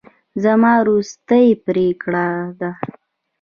[0.43, 2.27] زما وروستۍ پرېکړه
[2.59, 2.71] ده.